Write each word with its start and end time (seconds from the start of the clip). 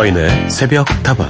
서인의 0.00 0.50
새벽 0.50 0.86
다방 1.02 1.28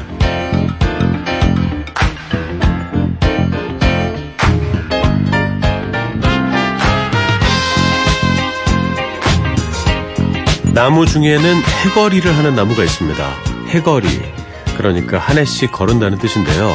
나무 10.72 11.04
중에는 11.04 11.42
해거리를 11.84 12.36
하는 12.36 12.54
나무가 12.54 12.84
있습니다. 12.84 13.28
해거리. 13.70 14.06
그러니까 14.76 15.18
한 15.18 15.38
해씩 15.38 15.72
거른다는 15.72 16.18
뜻인데요. 16.18 16.72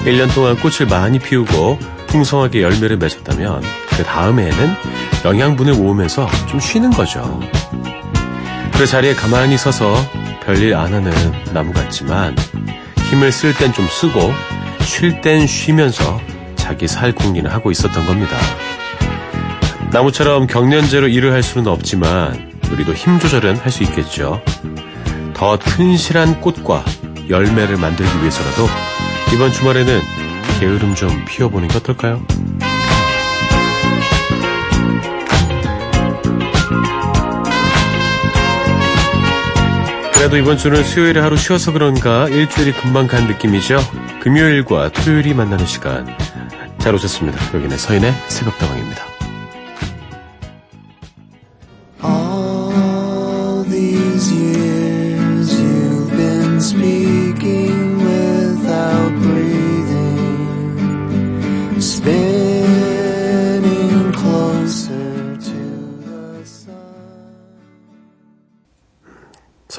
1년 0.00 0.34
동안 0.34 0.56
꽃을 0.56 0.88
많이 0.90 1.20
피우고 1.20 1.78
풍성하게 2.08 2.62
열매를 2.62 2.96
맺었다면 2.96 3.62
그 3.90 4.02
다음해에는 4.02 4.74
영양분을 5.24 5.74
모으면서 5.74 6.28
좀 6.48 6.58
쉬는 6.58 6.90
거죠. 6.90 7.38
그 8.72 8.84
자리에 8.84 9.14
가만히 9.14 9.56
서서 9.56 9.94
별일 10.50 10.74
안 10.74 10.92
하는 10.92 11.12
나무 11.54 11.72
같지만 11.72 12.34
힘을 13.08 13.30
쓸 13.30 13.54
땐 13.54 13.72
좀 13.72 13.86
쓰고 13.86 14.32
쉴 14.80 15.20
땐 15.20 15.46
쉬면서 15.46 16.20
자기 16.56 16.88
살 16.88 17.12
궁리는 17.12 17.48
하고 17.48 17.70
있었던 17.70 18.04
겁니다. 18.04 18.36
나무처럼 19.92 20.48
경련제로 20.48 21.06
일을 21.06 21.32
할 21.32 21.44
수는 21.44 21.68
없지만 21.68 22.50
우리도 22.72 22.94
힘 22.94 23.20
조절은 23.20 23.58
할 23.58 23.70
수 23.70 23.84
있겠죠. 23.84 24.42
더 25.34 25.56
튼실한 25.56 26.40
꽃과 26.40 26.84
열매를 27.28 27.76
만들기 27.76 28.18
위해서라도 28.18 28.66
이번 29.32 29.52
주말에는 29.52 30.00
게으름 30.58 30.96
좀 30.96 31.24
피워보는 31.26 31.68
게 31.68 31.76
어떨까요? 31.78 32.20
그래도 40.20 40.36
이번 40.36 40.58
주는 40.58 40.84
수요일에 40.84 41.18
하루 41.18 41.34
쉬어서 41.34 41.72
그런가 41.72 42.28
일주일이 42.28 42.72
금방 42.74 43.06
간 43.06 43.26
느낌이죠. 43.26 43.78
금요일과 44.20 44.90
토요일이 44.90 45.32
만나는 45.32 45.64
시간. 45.64 46.06
잘 46.76 46.94
오셨습니다. 46.94 47.38
여기는 47.54 47.78
서인의 47.78 48.12
새벽다방입니다. 48.28 49.09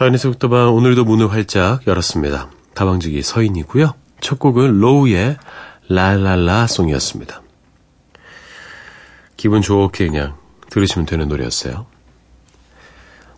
서인의 0.02 0.18
새벽다방 0.18 0.74
오늘도 0.74 1.06
문을 1.06 1.32
활짝 1.32 1.86
열었습니다. 1.86 2.50
다방지기 2.74 3.22
서인이고요. 3.22 3.94
첫 4.20 4.40
곡은 4.40 4.80
로우의 4.80 5.38
라라라 5.90 6.66
송이었습니다. 6.66 7.44
기분 9.38 9.62
좋게 9.62 10.08
그냥 10.08 10.38
들으시면 10.72 11.06
되는 11.06 11.28
노래였어요. 11.28 11.86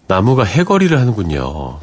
나무가 0.07 0.45
해거리를 0.45 0.97
하는군요. 0.97 1.81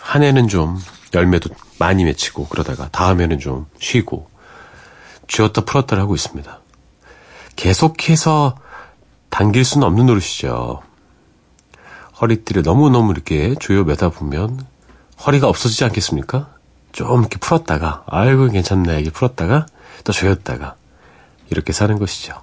한 0.00 0.22
해는 0.24 0.48
좀 0.48 0.76
열매도 1.14 1.50
많이 1.78 2.02
맺히고 2.02 2.48
그러다가 2.48 2.88
다음에는 2.88 3.38
좀 3.38 3.66
쉬고 3.78 4.28
쥐었다 5.28 5.60
풀었다를 5.60 6.02
하고 6.02 6.16
있습니다. 6.16 6.60
계속해서 7.54 8.56
당길 9.28 9.64
수는 9.64 9.86
없는 9.86 10.06
노릇이죠. 10.06 10.82
허리띠를 12.20 12.62
너무너무 12.62 13.12
이렇게 13.12 13.54
조여 13.60 13.84
매다 13.84 14.10
보면 14.10 14.64
허리가 15.26 15.48
없어지지 15.48 15.84
않겠습니까? 15.84 16.54
좀 16.92 17.20
이렇게 17.20 17.38
풀었다가 17.38 18.04
아이고 18.06 18.48
괜찮네 18.48 19.00
이게 19.00 19.10
풀었다가 19.10 19.66
또 20.04 20.12
조였다가 20.12 20.74
이렇게 21.50 21.72
사는 21.72 21.98
것이죠. 21.98 22.34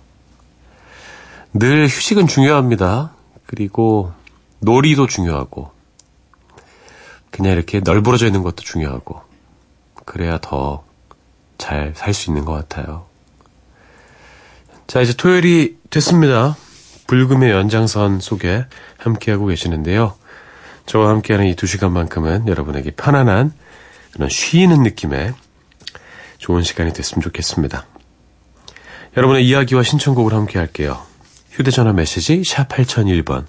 늘 1.54 1.88
휴식은 1.88 2.28
중요합니다. 2.28 3.14
그리고 3.46 4.12
놀이도 4.60 5.08
중요하고 5.08 5.72
그냥 7.32 7.54
이렇게 7.54 7.80
널브러져 7.80 8.26
있는 8.26 8.44
것도 8.44 8.64
중요하고 8.64 9.22
그래야 10.06 10.38
더 10.40 10.88
잘 11.58 11.94
살 11.96 12.14
수 12.14 12.30
있는 12.30 12.46
것 12.46 12.54
같아요. 12.54 13.06
자 14.88 15.02
이제 15.02 15.14
토요일이 15.14 15.78
됐습니다. 15.90 16.56
불금의 17.08 17.52
연장선 17.52 18.20
속에 18.20 18.66
함께하고 18.98 19.48
계시는데요. 19.48 20.16
저와 20.86 21.10
함께하는 21.10 21.48
이 21.48 21.56
두 21.56 21.68
시간만큼은 21.68 22.48
여러분에게 22.48 22.92
편안한 22.92 23.52
그런 24.12 24.30
쉬는 24.30 24.84
느낌의 24.84 25.34
좋은 26.38 26.64
시간이 26.64 26.94
됐으면 26.94 27.22
좋겠습니다. 27.22 27.86
여러분의 29.16 29.48
이야기와 29.48 29.84
신청곡을 29.84 30.34
함께 30.34 30.60
할게요. 30.60 31.02
휴대전화 31.52 31.94
메시지 31.94 32.44
샵 32.46 32.70
8001번 32.70 33.46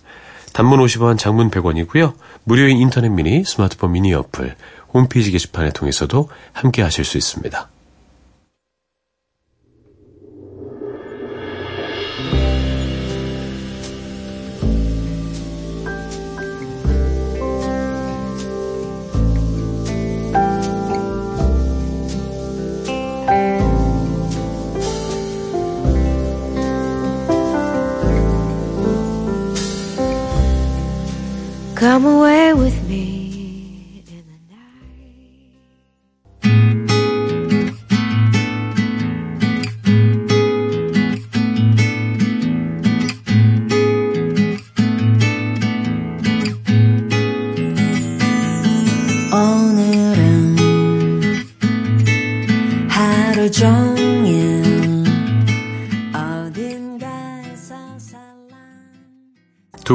단문 0.53 0.81
50원, 0.81 1.19
장문 1.19 1.51
100원이고요. 1.51 2.15
무료인 2.45 2.79
인터넷 2.79 3.11
미니, 3.11 3.45
스마트폰 3.45 3.93
미니 3.93 4.15
어플, 4.15 4.57
홈페이지 4.95 5.31
게시판을 5.31 5.73
통해서도 5.73 6.31
함께 6.53 6.83
하실 6.83 7.05
수 7.05 7.19
있습니다. 7.19 7.69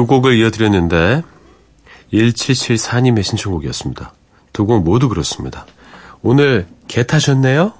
두 0.04 0.08
곡을 0.08 0.36
이어드렸는데 0.36 1.22
1774님의 2.12 3.22
신청곡이었습니다. 3.22 4.12
두 4.52 4.66
곡 4.66 4.84
모두 4.84 5.08
그렇습니다. 5.08 5.64
오늘 6.20 6.66
개 6.88 7.06
타셨네요? 7.06 7.72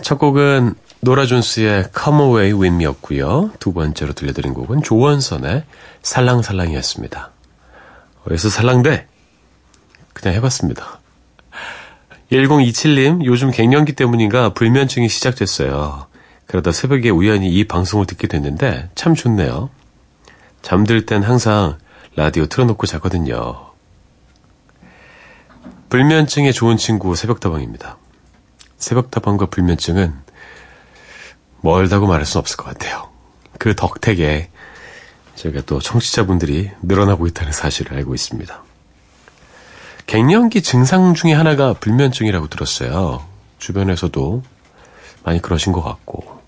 첫 0.00 0.16
곡은 0.16 0.74
노라 1.00 1.26
존스의 1.26 1.90
Come 1.94 2.22
Away 2.22 2.52
With 2.54 2.74
Me였고요. 2.76 3.50
두 3.58 3.74
번째로 3.74 4.14
들려드린 4.14 4.54
곡은 4.54 4.82
조원선의 4.82 5.64
살랑살랑이었습니다. 6.00 7.30
어디서 8.24 8.48
살랑대? 8.48 9.06
그냥 10.14 10.34
해봤습니다. 10.36 11.00
1027님, 12.32 13.26
요즘 13.26 13.50
갱년기 13.50 13.92
때문인가 13.92 14.54
불면증이 14.54 15.10
시작됐어요. 15.10 16.06
그러다 16.46 16.72
새벽에 16.72 17.10
우연히 17.10 17.50
이 17.50 17.64
방송을 17.68 18.06
듣게 18.06 18.28
됐는데 18.28 18.88
참 18.94 19.14
좋네요. 19.14 19.68
잠들 20.62 21.04
땐 21.04 21.22
항상 21.22 21.76
라디오 22.14 22.46
틀어놓고 22.46 22.86
자거든요. 22.86 23.72
불면증에 25.88 26.52
좋은 26.52 26.76
친구 26.76 27.14
새벽다방입니다. 27.14 27.98
새벽다방과 28.78 29.46
불면증은 29.46 30.14
멀다고 31.60 32.06
말할 32.06 32.24
수는 32.24 32.40
없을 32.40 32.56
것 32.56 32.64
같아요. 32.64 33.10
그 33.58 33.74
덕택에 33.74 34.50
저희가 35.34 35.62
또 35.66 35.80
청취자분들이 35.80 36.70
늘어나고 36.82 37.26
있다는 37.26 37.52
사실을 37.52 37.96
알고 37.98 38.14
있습니다. 38.14 38.62
갱년기 40.06 40.62
증상 40.62 41.14
중에 41.14 41.32
하나가 41.32 41.74
불면증이라고 41.74 42.48
들었어요. 42.48 43.24
주변에서도 43.58 44.42
많이 45.24 45.40
그러신 45.40 45.72
것 45.72 45.82
같고 45.82 46.40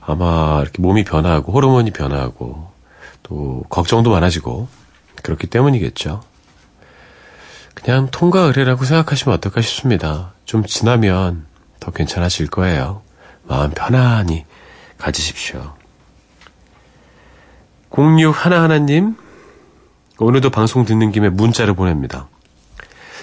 아마 0.00 0.60
이렇게 0.62 0.80
몸이 0.80 1.04
변화하고 1.04 1.52
호르몬이 1.52 1.90
변화하고 1.90 2.73
또 3.24 3.64
걱정도 3.68 4.10
많아지고 4.10 4.68
그렇기 5.22 5.48
때문이겠죠. 5.48 6.22
그냥 7.74 8.08
통과 8.12 8.42
의례라고 8.42 8.84
생각하시면 8.84 9.36
어떨까 9.36 9.60
싶습니다. 9.60 10.32
좀 10.44 10.64
지나면 10.64 11.46
더 11.80 11.90
괜찮아질 11.90 12.46
거예요. 12.46 13.02
마음 13.42 13.70
편안히 13.70 14.44
가지십시오. 14.96 15.74
06 17.90 18.32
하나하나님, 18.32 19.16
오늘도 20.18 20.50
방송 20.50 20.84
듣는 20.84 21.10
김에 21.10 21.28
문자를 21.28 21.74
보냅니다. 21.74 22.28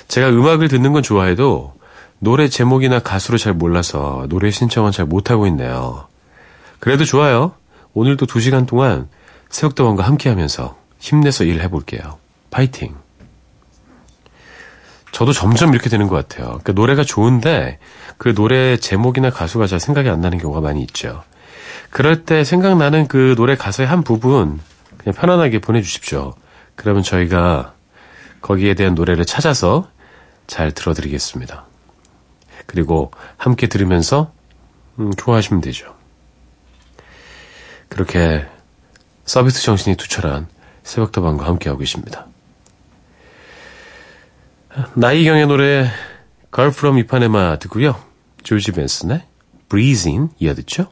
제가 0.07 0.30
음악을 0.30 0.68
듣는 0.68 0.92
건 0.92 1.03
좋아해도 1.03 1.74
노래 2.19 2.48
제목이나 2.50 3.00
가수를 3.00 3.39
잘 3.39 3.53
몰라서 3.53 4.25
노래 4.30 4.51
신청은 4.51 4.92
잘 4.92 5.06
못하고 5.06 5.48
있네요. 5.48 6.07
그래도 6.80 7.06
좋아요. 7.06 7.53
오늘도 7.94 8.25
2시간 8.25 8.68
동안 8.68 9.09
새벽다원과 9.51 10.03
함께 10.03 10.30
하면서 10.30 10.77
힘내서 11.00 11.44
일해볼게요. 11.44 12.18
파이팅! 12.50 12.95
저도 15.12 15.33
점점 15.33 15.74
이렇게 15.74 15.89
되는 15.89 16.07
것 16.07 16.15
같아요. 16.15 16.48
그러니까 16.48 16.71
노래가 16.74 17.03
좋은데 17.03 17.80
그 18.18 18.33
노래 18.33 18.77
제목이나 18.77 19.30
가수가 19.30 19.68
잘 19.68 19.80
생각이 19.80 20.09
안 20.09 20.21
나는 20.21 20.38
경우가 20.38 20.62
많이 20.62 20.81
있죠. 20.81 21.24
그럴 21.89 22.24
때 22.24 22.44
생각나는 22.44 23.07
그 23.07 23.36
노래 23.36 23.56
가사의 23.56 23.88
한 23.88 24.03
부분 24.03 24.59
그냥 24.98 25.13
편안하게 25.13 25.59
보내주십시오. 25.59 26.33
그러면 26.75 27.03
저희가 27.03 27.74
거기에 28.42 28.74
대한 28.74 28.95
노래를 28.95 29.25
찾아서 29.25 29.89
잘 30.48 30.71
들어드리겠습니다. 30.71 31.65
그리고 32.65 33.12
함께 33.38 33.68
들으면서 33.68 34.31
음, 35.00 35.12
좋아하시면 35.18 35.62
되죠. 35.62 35.94
그렇게 37.89 38.45
서비스 39.31 39.62
정신이 39.62 39.95
투철한 39.95 40.50
새벽다방과 40.83 41.45
함께하고 41.45 41.80
계십니다. 41.80 42.28
나이경의 44.94 45.48
노래 45.48 45.88
Girl 46.54 46.74
from 46.74 46.98
이파네마 46.98 47.57
듣고요. 47.60 47.95
조지 48.44 48.74
벤슨의 48.74 49.22
Breezing 49.69 50.33
이어듣죠? 50.38 50.92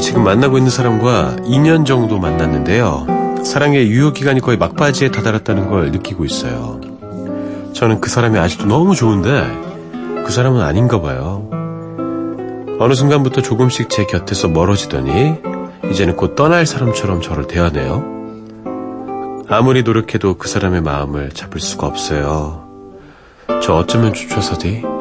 지금 0.00 0.24
만나고 0.24 0.58
있는 0.58 0.70
사람과 0.70 1.36
2년 1.44 1.86
정도 1.86 2.18
만났는데요. 2.18 3.42
사랑의 3.44 3.88
유효기간이 3.88 4.40
거의 4.40 4.56
막바지에 4.58 5.10
다다랐다는 5.10 5.68
걸 5.68 5.90
느끼고 5.92 6.24
있어요. 6.24 6.80
저는 7.72 8.00
그 8.00 8.10
사람이 8.10 8.38
아직도 8.38 8.66
너무 8.66 8.94
좋은데 8.94 9.46
그 10.24 10.32
사람은 10.32 10.60
아닌가 10.60 11.00
봐요. 11.00 11.48
어느 12.78 12.94
순간부터 12.94 13.42
조금씩 13.42 13.88
제 13.88 14.04
곁에서 14.04 14.48
멀어지더니 14.48 15.36
이제는 15.90 16.16
곧 16.16 16.34
떠날 16.34 16.66
사람처럼 16.66 17.22
저를 17.22 17.46
대하네요. 17.46 18.16
아무리 19.48 19.82
노력해도 19.82 20.36
그 20.36 20.48
사람의 20.48 20.82
마음을 20.82 21.30
잡을 21.30 21.60
수가 21.60 21.86
없어요. 21.86 22.66
저 23.62 23.74
어쩌면 23.74 24.12
좋죠, 24.12 24.40
서디? 24.40 24.95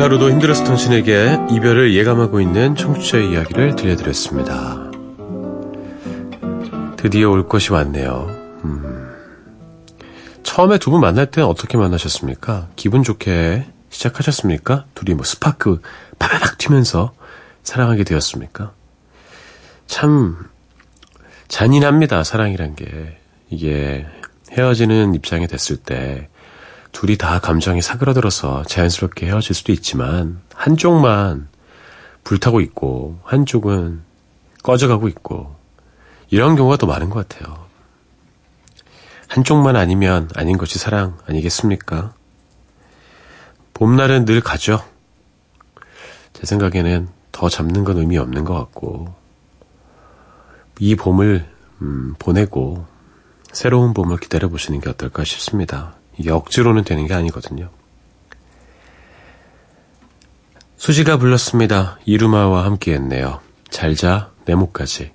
오늘 0.00 0.12
하루도 0.12 0.30
힘들어서 0.30 0.64
당신에게 0.64 1.36
이별을 1.50 1.92
예감하고 1.94 2.40
있는 2.40 2.74
청취자의 2.74 3.32
이야기를 3.32 3.76
들려드렸습니다. 3.76 4.90
드디어 6.96 7.28
올 7.28 7.46
것이 7.46 7.70
왔네요. 7.70 8.26
음. 8.64 9.14
처음에 10.42 10.78
두 10.78 10.90
분 10.90 11.02
만날 11.02 11.26
때는 11.30 11.46
어떻게 11.46 11.76
만나셨습니까? 11.76 12.68
기분 12.76 13.02
좋게 13.02 13.66
시작하셨습니까? 13.90 14.86
둘이 14.94 15.14
뭐 15.14 15.22
스파크 15.22 15.82
파바박 16.18 16.56
튀면서 16.56 17.12
사랑하게 17.62 18.04
되었습니까? 18.04 18.72
참 19.86 20.38
잔인합니다. 21.48 22.24
사랑이란 22.24 22.74
게 22.74 23.18
이게 23.50 24.06
헤어지는 24.52 25.14
입장이 25.14 25.46
됐을 25.46 25.76
때 25.76 26.30
둘이 26.92 27.16
다 27.16 27.40
감정이 27.40 27.82
사그러들어서 27.82 28.64
자연스럽게 28.64 29.26
헤어질 29.26 29.54
수도 29.54 29.72
있지만 29.72 30.40
한쪽만 30.54 31.48
불타고 32.24 32.60
있고 32.60 33.20
한쪽은 33.24 34.02
꺼져가고 34.62 35.08
있고 35.08 35.54
이런 36.28 36.56
경우가 36.56 36.76
더 36.76 36.86
많은 36.86 37.10
것 37.10 37.28
같아요. 37.28 37.66
한쪽만 39.28 39.76
아니면 39.76 40.28
아닌 40.34 40.58
것이 40.58 40.78
사랑 40.78 41.16
아니겠습니까? 41.26 42.12
봄날은 43.74 44.24
늘 44.24 44.40
가죠. 44.40 44.84
제 46.32 46.46
생각에는 46.46 47.08
더 47.32 47.48
잡는 47.48 47.84
건 47.84 47.98
의미 47.98 48.18
없는 48.18 48.44
것 48.44 48.54
같고 48.54 49.14
이 50.80 50.96
봄을 50.96 51.46
음, 51.82 52.14
보내고 52.18 52.86
새로운 53.52 53.94
봄을 53.94 54.18
기다려 54.18 54.48
보시는 54.48 54.80
게 54.80 54.90
어떨까 54.90 55.24
싶습니다. 55.24 55.99
이게 56.20 56.30
억지로는 56.30 56.84
되는 56.84 57.06
게 57.06 57.14
아니거든요. 57.14 57.70
수지가 60.76 61.16
불렀습니다. 61.16 61.98
이루마와 62.04 62.66
함께 62.66 62.92
했네요. 62.92 63.40
잘자 63.70 64.30
내 64.44 64.54
목까지. 64.54 65.12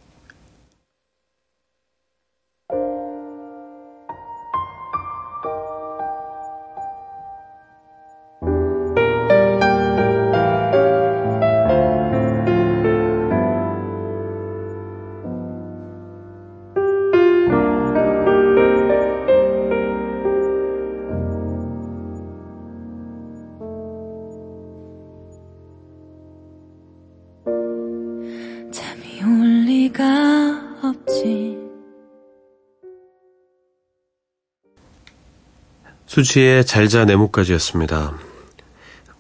수지의 36.16 36.66
잘자 36.66 37.04
내 37.04 37.18
목까지였습니다. 37.18 38.14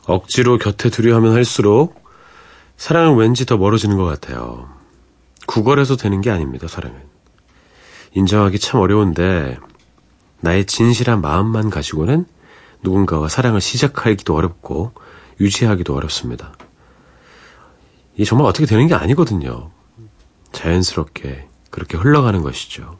억지로 0.05 0.57
곁에 0.57 0.89
두려 0.89 1.17
하면 1.17 1.33
할수록 1.33 2.01
사랑은 2.77 3.17
왠지 3.17 3.45
더 3.45 3.57
멀어지는 3.57 3.97
것 3.97 4.05
같아요. 4.05 4.69
구걸해서 5.45 5.97
되는 5.97 6.21
게 6.21 6.31
아닙니다, 6.31 6.69
사랑은. 6.69 6.97
인정하기 8.13 8.59
참 8.59 8.79
어려운데 8.79 9.57
나의 10.39 10.63
진실한 10.67 11.19
마음만 11.19 11.69
가지고는 11.69 12.25
누군가와 12.81 13.27
사랑을 13.27 13.59
시작하기도 13.59 14.33
어렵고 14.33 14.93
유지하기도 15.41 15.93
어렵습니다. 15.93 16.53
이 18.15 18.23
정말 18.23 18.47
어떻게 18.47 18.65
되는 18.65 18.87
게 18.87 18.93
아니거든요. 18.93 19.69
자연스럽게 20.53 21.49
그렇게 21.71 21.97
흘러가는 21.97 22.41
것이죠. 22.41 22.97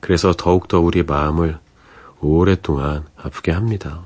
그래서 0.00 0.34
더욱더 0.36 0.78
우리 0.78 1.02
마음을 1.02 1.58
오랫동안 2.20 3.06
아프게 3.16 3.52
합니다. 3.52 4.04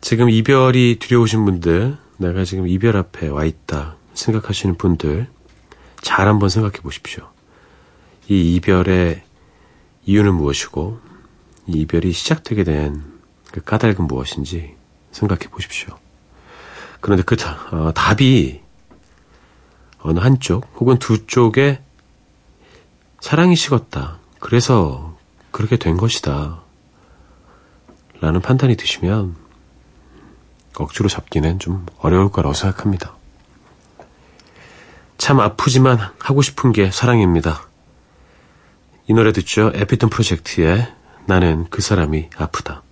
지금 0.00 0.30
이별이 0.30 0.98
두려우신 0.98 1.44
분들, 1.44 1.96
내가 2.16 2.44
지금 2.44 2.66
이별 2.66 2.96
앞에 2.96 3.28
와 3.28 3.44
있다 3.44 3.96
생각하시는 4.14 4.76
분들, 4.76 5.28
잘 6.00 6.28
한번 6.28 6.48
생각해 6.48 6.78
보십시오. 6.82 7.28
이 8.28 8.56
이별의 8.56 9.22
이유는 10.06 10.34
무엇이고, 10.34 10.98
이 11.68 11.80
이별이 11.80 12.12
시작되게 12.12 12.64
된 12.64 13.12
그 13.52 13.60
까닭은 13.60 14.06
무엇인지 14.06 14.74
생각해 15.12 15.48
보십시오. 15.50 15.96
그런데 17.00 17.22
그 17.22 17.36
다, 17.36 17.68
어, 17.70 17.92
답이 17.92 18.62
어느 20.00 20.18
한쪽 20.18 20.66
혹은 20.76 20.98
두 20.98 21.26
쪽에 21.26 21.80
사랑이 23.20 23.54
식었다. 23.54 24.18
그래서 24.40 25.11
그렇게 25.52 25.76
된 25.76 25.96
것이다. 25.96 26.60
라는 28.20 28.40
판단이 28.40 28.76
드시면 28.76 29.36
억지로 30.78 31.08
잡기는 31.08 31.58
좀 31.58 31.86
어려울 31.98 32.30
거라고 32.30 32.54
생각합니다. 32.54 33.14
참 35.18 35.38
아프지만 35.38 35.98
하고 36.18 36.42
싶은 36.42 36.72
게 36.72 36.90
사랑입니다. 36.90 37.68
이 39.06 39.14
노래 39.14 39.32
듣죠? 39.32 39.70
에피톤 39.74 40.10
프로젝트의 40.10 40.92
나는 41.26 41.66
그 41.70 41.82
사람이 41.82 42.30
아프다. 42.36 42.82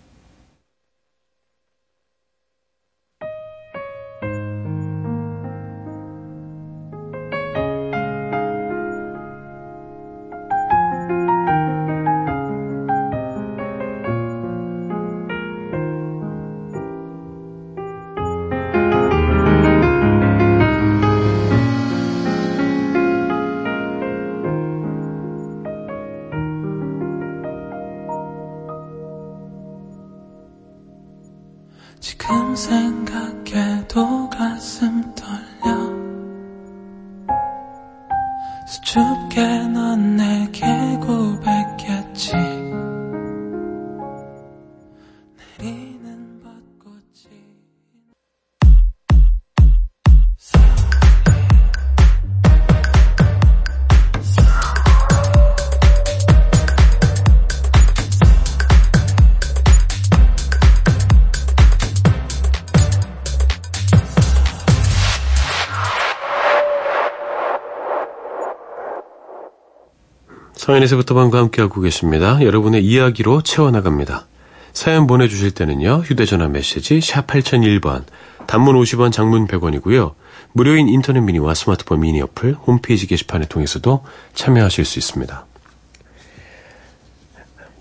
서인에서부터 70.70 71.16
방과 71.16 71.38
함께하고 71.38 71.80
계십니다. 71.80 72.40
여러분의 72.40 72.84
이야기로 72.84 73.42
채워나갑니다. 73.42 74.26
사연 74.72 75.08
보내주실 75.08 75.50
때는요. 75.50 76.02
휴대전화 76.04 76.46
메시지 76.46 77.00
샵 77.00 77.26
8001번, 77.26 78.04
단문 78.46 78.76
50원, 78.76 79.10
장문 79.10 79.48
100원이고요. 79.48 80.14
무료인 80.52 80.88
인터넷 80.88 81.20
미니와 81.22 81.54
스마트폰 81.54 82.00
미니 82.00 82.22
어플, 82.22 82.54
홈페이지 82.54 83.08
게시판을 83.08 83.46
통해서도 83.46 84.04
참여하실 84.34 84.84
수 84.84 85.00
있습니다. 85.00 85.44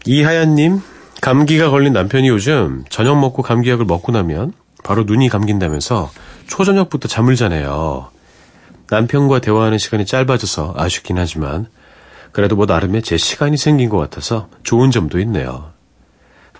이하얀님, 0.05 0.81
감기가 1.22 1.69
걸린 1.69 1.93
남편이 1.93 2.27
요즘 2.29 2.86
저녁 2.89 3.19
먹고 3.19 3.43
감기약을 3.43 3.86
먹고 3.86 4.12
나면 4.12 4.53
바로 4.84 5.03
눈이 5.03 5.29
감긴다면서 5.29 6.10
초저녁부터 6.48 7.08
잠을 7.08 7.36
자네요. 7.36 8.10
남편과 8.89 9.41
대화하는 9.41 9.77
시간이 9.77 10.08
짧아져서 10.08 10.74
아쉽긴 10.75 11.19
하지만 11.19 11.67
그래도 12.31 12.55
뭐 12.55 12.65
나름의 12.65 13.01
제 13.01 13.17
시간이 13.17 13.57
생긴 13.57 13.89
것 13.89 13.98
같아서 13.98 14.50
좋은 14.63 14.91
점도 14.91 15.19
있네요. 15.19 15.71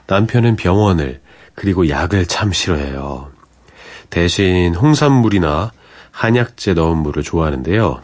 남편은 0.08 0.56
병원을 0.56 1.22
그리고 1.56 1.90
약을 1.90 2.26
참 2.26 2.52
싫어해요. 2.52 3.32
대신 4.10 4.74
홍삼물이나 4.74 5.72
한약재 6.12 6.74
넣은 6.74 6.98
물을 6.98 7.22
좋아하는데요. 7.22 8.02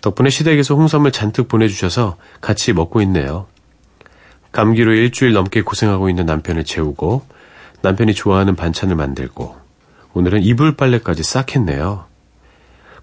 덕분에 0.00 0.30
시댁에서 0.30 0.74
홍삼을 0.74 1.12
잔뜩 1.12 1.48
보내주셔서 1.48 2.16
같이 2.40 2.72
먹고 2.72 3.02
있네요. 3.02 3.46
감기로 4.52 4.92
일주일 4.92 5.32
넘게 5.32 5.62
고생하고 5.62 6.08
있는 6.08 6.26
남편을 6.26 6.64
재우고 6.64 7.24
남편이 7.82 8.14
좋아하는 8.14 8.56
반찬을 8.56 8.96
만들고 8.96 9.56
오늘은 10.12 10.42
이불 10.42 10.76
빨래까지 10.76 11.22
싹 11.22 11.54
했네요. 11.54 12.06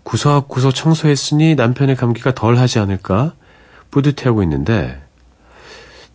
구석구석 0.03 0.75
청소했으니 0.75 1.55
남편의 1.55 1.95
감기가 1.95 2.33
덜 2.33 2.57
하지 2.57 2.79
않을까 2.79 3.33
뿌듯해하고 3.91 4.43
있는데 4.43 5.01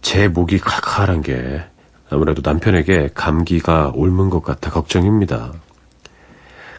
제 0.01 0.29
목이 0.29 0.59
칼칼한 0.59 1.23
게 1.23 1.63
아무래도 2.11 2.43
남편에게 2.45 3.11
감기가 3.15 3.93
옮은 3.95 4.31
것 4.31 4.43
같아 4.43 4.71
걱정입니다. 4.71 5.53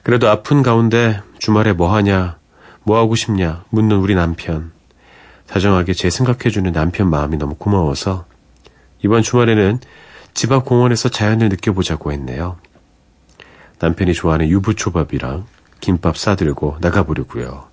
그래도 0.04 0.30
아픈 0.30 0.62
가운데 0.62 1.22
주말에 1.40 1.74
뭐 1.74 1.94
하냐, 1.96 2.38
뭐 2.84 2.98
하고 2.98 3.16
싶냐 3.16 3.64
묻는 3.70 3.98
우리 3.98 4.16
남편. 4.16 4.72
다정하게 5.48 5.94
제 5.94 6.10
생각해주는 6.10 6.72
남편 6.72 7.10
마음이 7.10 7.38
너무 7.38 7.56
고마워서 7.56 8.26
이번 9.04 9.22
주말에는 9.22 9.80
집 10.34 10.52
앞 10.52 10.66
공원에서 10.66 11.10
자연을 11.10 11.50
느껴보자고 11.50 12.12
했네요. 12.12 12.58
남편이 13.80 14.14
좋아하는 14.14 14.50
유부초밥이랑 14.50 15.46
김밥 15.80 16.18
싸들고 16.18 16.78
나가보려고요. 16.80 17.66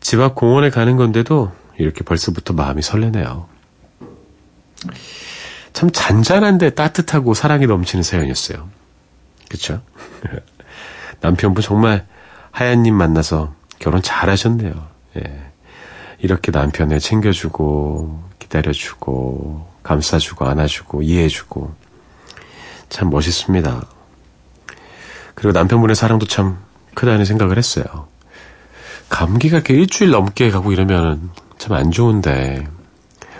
집 0.00 0.20
앞 0.20 0.34
공원에 0.34 0.70
가는 0.70 0.96
건데도 0.96 1.52
이렇게 1.78 2.04
벌써부터 2.04 2.54
마음이 2.54 2.82
설레네요. 2.82 3.48
참 5.72 5.90
잔잔한데 5.90 6.70
따뜻하고 6.70 7.34
사랑이 7.34 7.66
넘치는 7.66 8.02
사연이었어요. 8.02 8.68
그쵸? 9.48 9.82
남편분 11.20 11.62
정말 11.62 12.06
하얀님 12.50 12.94
만나서 12.94 13.54
결혼 13.78 14.00
잘하셨네요. 14.00 14.88
예. 15.18 15.46
이렇게 16.18 16.50
남편을 16.50 16.98
챙겨주고, 16.98 18.22
기다려주고, 18.38 19.70
감싸주고, 19.82 20.46
안아주고, 20.46 21.02
이해해주고. 21.02 21.74
참 22.88 23.10
멋있습니다. 23.10 23.86
그리고 25.34 25.52
남편분의 25.52 25.94
사랑도 25.94 26.26
참 26.26 26.58
크다는 26.94 27.26
생각을 27.26 27.58
했어요. 27.58 27.84
감기가 29.10 29.58
이렇게 29.58 29.74
일주일 29.74 30.10
넘게 30.10 30.50
가고 30.50 30.72
이러면 30.72 31.30
참 31.66 31.76
안 31.76 31.90
좋은데, 31.90 32.68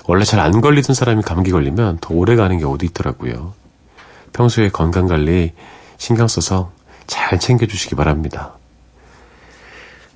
원래 0.06 0.24
잘 0.24 0.40
안 0.40 0.60
걸리던 0.60 0.94
사람이 0.94 1.22
감기 1.22 1.52
걸리면 1.52 1.98
더 2.00 2.12
오래 2.12 2.34
가는 2.34 2.58
경우도 2.58 2.84
있더라고요. 2.86 3.54
평소에 4.32 4.68
건강 4.68 5.06
관리 5.06 5.52
신경 5.96 6.26
써서 6.26 6.72
잘 7.06 7.38
챙겨주시기 7.38 7.94
바랍니다. 7.94 8.54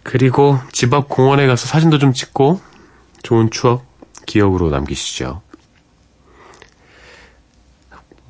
그리고 0.02 0.59
집 0.73 0.93
앞 0.93 1.09
공원에 1.09 1.47
가서 1.47 1.67
사진도 1.69 1.99
좀 1.99 2.12
찍고 2.12 2.61
좋은 3.23 3.50
추억, 3.50 3.85
기억으로 4.26 4.71
남기시죠. 4.71 5.43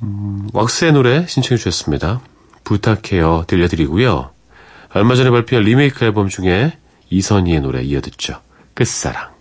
음, 0.03 0.47
왁스의 0.53 0.93
노래 0.93 1.25
신청해 1.27 1.57
주셨습니다. 1.57 2.21
부탁해요 2.63 3.45
들려드리고요. 3.47 4.31
얼마 4.93 5.15
전에 5.15 5.31
발표한 5.31 5.63
리메이크 5.65 6.05
앨범 6.05 6.27
중에 6.27 6.77
이선희의 7.09 7.61
노래 7.61 7.81
이어듣죠. 7.81 8.41
끝사랑. 8.73 9.31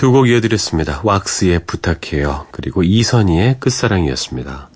두 0.00 0.12
곡 0.12 0.30
이어드렸습니다. 0.30 1.02
왁스의 1.04 1.66
부탁해요. 1.66 2.46
그리고 2.52 2.82
이선희의 2.82 3.60
끝사랑이었습니다. 3.60 4.70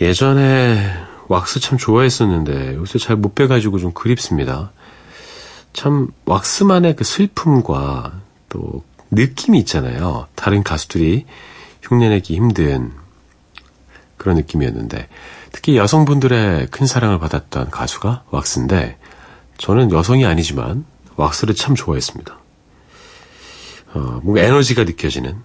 예전에 0.00 0.78
왁스 1.26 1.58
참 1.58 1.76
좋아했었는데 1.76 2.76
요새 2.76 3.00
잘 3.00 3.16
못 3.16 3.34
빼가지고 3.34 3.80
좀 3.80 3.92
그립습니다. 3.92 4.70
참 5.72 6.12
왁스만의 6.26 6.94
그 6.94 7.02
슬픔과 7.02 8.20
또 8.48 8.84
느낌이 9.10 9.58
있잖아요. 9.58 10.28
다른 10.36 10.62
가수들이 10.62 11.26
흉내내기 11.82 12.36
힘든 12.36 12.92
그런 14.16 14.36
느낌이었는데 14.36 15.08
특히 15.50 15.76
여성분들의 15.76 16.68
큰 16.68 16.86
사랑을 16.86 17.18
받았던 17.18 17.70
가수가 17.70 18.22
왁스인데 18.30 18.96
저는 19.58 19.90
여성이 19.90 20.24
아니지만 20.24 20.84
왁스를 21.16 21.56
참 21.56 21.74
좋아했습니다. 21.74 22.39
어, 23.92 24.20
뭔가 24.22 24.40
에너지가 24.42 24.84
느껴지는 24.84 25.42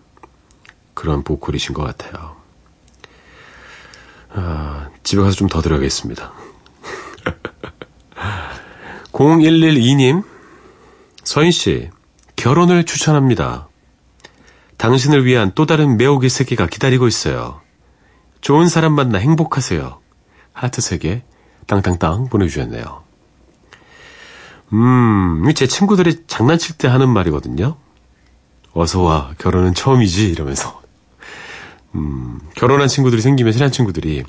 그런 0.94 1.24
보컬이신 1.24 1.74
것 1.74 1.84
같아요. 1.84 2.36
아, 4.34 4.90
집에 5.04 5.22
가서 5.22 5.36
좀 5.36 5.48
더 5.48 5.62
들어야겠습니다. 5.62 6.34
0112님, 9.12 10.24
서인씨, 11.24 11.90
결혼을 12.36 12.84
추천합니다. 12.86 13.70
당신을 14.78 15.26
위한 15.26 15.52
또 15.56 15.66
다른 15.66 15.98
매혹의 15.98 16.30
세계가 16.30 16.68
기다리고 16.68 17.08
있어요. 17.08 17.62
좋은 18.42 18.68
사람 18.68 18.94
만나 18.94 19.18
행복하세요. 19.20 20.00
하트 20.54 20.82
3개, 20.82 21.22
땅땅땅 21.68 22.28
보내주셨네요. 22.30 23.04
음, 24.74 25.52
제 25.56 25.66
친구들이 25.66 26.26
장난칠 26.28 26.78
때 26.78 26.88
하는 26.88 27.10
말이거든요. 27.10 27.78
어서와, 28.76 29.36
결혼은 29.38 29.74
처음이지, 29.74 30.28
이러면서. 30.30 30.82
음, 31.96 32.40
결혼한 32.56 32.90
친구들이 32.90 33.22
생기면 33.22 33.54
친한 33.54 33.72
친구들이 33.72 34.24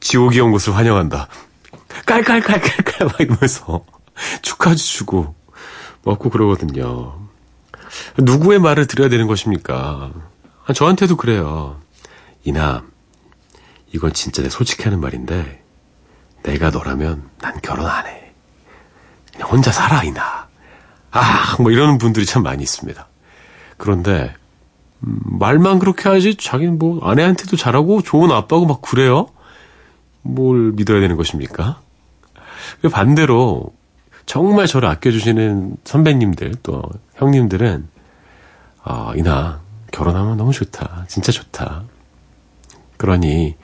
지옥이 0.00 0.38
온 0.40 0.52
것을 0.52 0.76
환영한다. 0.76 1.28
깔깔깔깔깔 2.04 3.06
막 3.06 3.20
이러면서 3.20 3.84
축하해 4.42 4.76
주고 4.76 5.34
먹고 6.02 6.28
그러거든요. 6.28 7.18
누구의 8.18 8.58
말을 8.58 8.86
들어야 8.86 9.08
되는 9.08 9.26
것입니까? 9.26 10.12
아, 10.66 10.72
저한테도 10.74 11.16
그래요. 11.16 11.80
이나, 12.44 12.84
이건 13.92 14.12
진짜 14.12 14.42
내 14.42 14.50
솔직히 14.50 14.84
하는 14.84 15.00
말인데, 15.00 15.64
내가 16.42 16.70
너라면 16.70 17.30
난 17.38 17.58
결혼 17.62 17.86
안 17.86 18.06
해. 18.06 18.32
그냥 19.32 19.48
혼자 19.48 19.72
살아, 19.72 20.04
이나. 20.04 20.48
아, 21.10 21.56
뭐 21.58 21.70
이러는 21.70 21.96
분들이 21.96 22.26
참 22.26 22.42
많이 22.42 22.62
있습니다. 22.62 23.09
그런데, 23.80 24.34
음, 25.04 25.18
말만 25.24 25.78
그렇게 25.78 26.08
하지, 26.08 26.36
자기는 26.36 26.78
뭐 26.78 27.00
아내한테도 27.02 27.56
잘하고 27.56 28.02
좋은 28.02 28.30
아빠고 28.30 28.66
막 28.66 28.82
그래요? 28.82 29.28
뭘 30.20 30.72
믿어야 30.72 31.00
되는 31.00 31.16
것입니까? 31.16 31.80
반대로, 32.92 33.72
정말 34.26 34.66
저를 34.66 34.88
아껴주시는 34.90 35.78
선배님들, 35.84 36.56
또 36.62 36.82
형님들은, 37.14 37.88
아, 38.84 39.12
이나, 39.16 39.60
결혼하면 39.92 40.36
너무 40.36 40.52
좋다. 40.52 41.06
진짜 41.08 41.32
좋다. 41.32 41.84
그러니, 42.98 43.56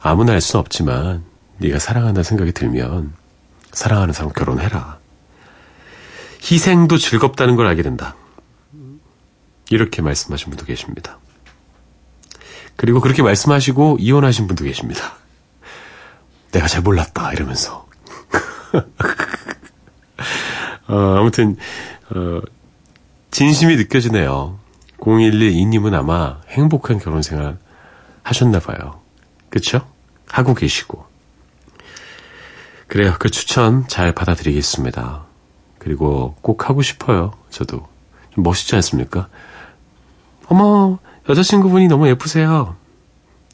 아무나 0.00 0.32
할 0.32 0.40
수는 0.40 0.60
없지만, 0.60 1.24
네가 1.58 1.78
사랑한다는 1.78 2.24
생각이 2.24 2.52
들면, 2.52 3.12
사랑하는 3.70 4.14
사람 4.14 4.32
결혼해라. 4.32 4.98
희생도 6.42 6.96
즐겁다는 6.96 7.54
걸 7.56 7.66
알게 7.66 7.82
된다. 7.82 8.16
이렇게 9.72 10.02
말씀하신 10.02 10.50
분도 10.50 10.66
계십니다. 10.66 11.18
그리고 12.76 13.00
그렇게 13.00 13.22
말씀하시고 13.22 13.96
이혼하신 14.00 14.46
분도 14.46 14.64
계십니다. 14.64 15.14
내가 16.50 16.68
잘 16.68 16.82
몰랐다 16.82 17.32
이러면서. 17.32 17.86
어, 20.88 21.16
아무튼 21.18 21.56
어, 22.10 22.40
진심이 23.30 23.76
느껴지네요. 23.76 24.58
0112님은 24.98 25.94
아마 25.94 26.40
행복한 26.48 26.98
결혼 26.98 27.22
생활 27.22 27.58
하셨나 28.22 28.60
봐요. 28.60 29.00
그쵸? 29.48 29.88
하고 30.28 30.54
계시고. 30.54 31.06
그래요. 32.88 33.14
그 33.18 33.30
추천 33.30 33.88
잘 33.88 34.12
받아드리겠습니다. 34.12 35.24
그리고 35.78 36.36
꼭 36.42 36.68
하고 36.68 36.82
싶어요. 36.82 37.32
저도. 37.48 37.88
좀 38.34 38.44
멋있지 38.44 38.74
않습니까? 38.76 39.28
어머, 40.56 40.98
여자친구분이 41.30 41.88
너무 41.88 42.08
예쁘세요. 42.08 42.76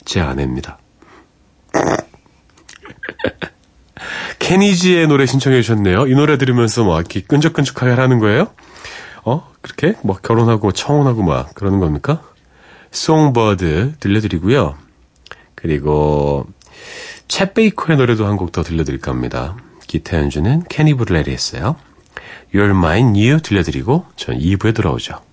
제 0.05 0.21
아내입니다. 0.21 0.79
케니지의 4.41 5.07
노래 5.07 5.25
신청해 5.25 5.63
주셨네요. 5.63 6.09
이 6.09 6.15
노래 6.15 6.39
들으면서 6.39 6.83
뭐 6.83 6.99
이렇게 6.99 7.21
끈적끈적하게 7.21 7.93
하라는 7.93 8.19
거예요? 8.19 8.49
어? 9.25 9.49
그렇게? 9.61 9.95
뭐 10.03 10.17
결혼하고 10.17 10.73
청혼하고 10.73 11.23
막 11.23 11.55
그러는 11.55 11.79
겁니까? 11.79 12.21
송버드 12.91 13.99
들려드리고요. 14.01 14.75
그리고 15.55 16.47
챗 17.29 17.55
베이커의 17.55 17.97
노래도 17.97 18.27
한 18.27 18.37
곡 18.37 18.51
더 18.51 18.65
들려드릴까 18.65 19.13
합니다. 19.13 19.57
기타 19.87 20.17
연주는 20.19 20.65
케니 20.69 20.95
브레리 20.95 21.31
했어요. 21.31 21.77
You're 22.53 22.71
Mine, 22.71 23.11
You 23.29 23.41
들려드리고 23.41 24.07
전 24.17 24.37
2부에 24.37 24.75
돌아오죠. 24.75 25.28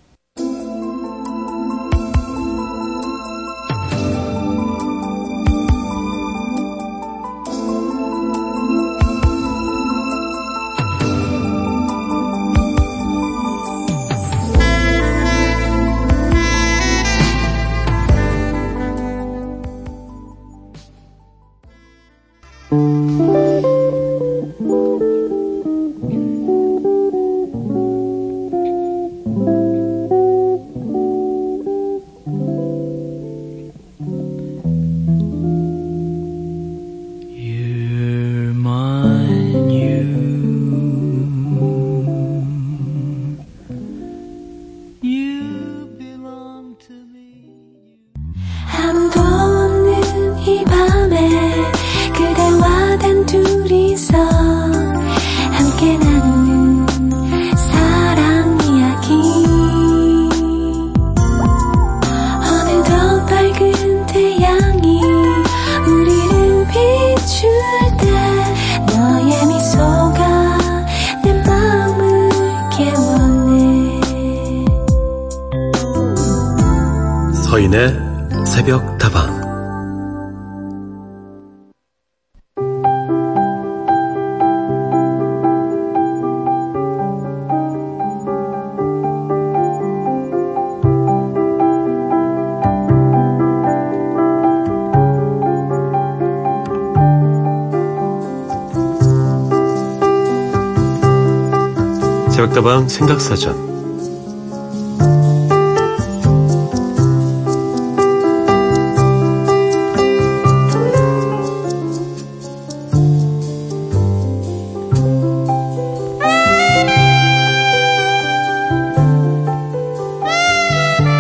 새벽다방 102.56 102.88
생각사전 102.88 103.54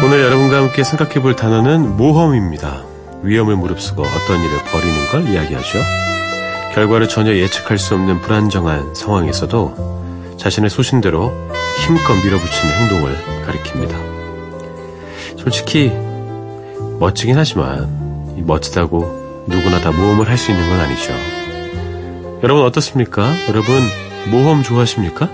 오늘 0.04 0.24
여러분과 0.24 0.58
함께 0.58 0.84
생각해 0.84 1.22
볼 1.22 1.36
단어는 1.36 1.98
모험입니다. 1.98 2.84
위험을 3.24 3.58
무릅쓰고 3.58 4.02
어떤 4.02 4.40
일을 4.40 4.64
벌이는 4.72 5.08
걸 5.12 5.28
이야기하죠. 5.28 5.80
결과를 6.74 7.10
전혀 7.10 7.34
예측할 7.34 7.78
수 7.78 7.94
없는 7.96 8.22
불안정한 8.22 8.96
상황에서도 8.96 10.05
자신의 10.46 10.70
소신대로 10.70 11.34
힘껏 11.88 12.14
밀어붙이는 12.24 12.76
행동을 12.76 13.18
가리킵니다. 13.48 15.40
솔직히 15.40 15.92
멋지긴 17.00 17.36
하지만 17.36 18.36
이 18.38 18.44
멋지다고 18.44 19.46
누구나 19.48 19.80
다 19.82 19.92
모험을 19.92 20.30
할 20.30 20.38
수 20.38 20.52
있는 20.52 20.70
건 20.70 20.80
아니죠. 20.82 21.14
여러분 22.44 22.64
어떻습니까? 22.64 23.34
여러분 23.50 23.82
모험 24.30 24.62
좋아하십니까? 24.62 25.30